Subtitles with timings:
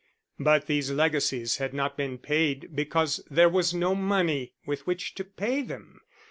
[0.39, 5.23] But these legacies had not been paid because there was no money with which to
[5.23, 5.99] pay them.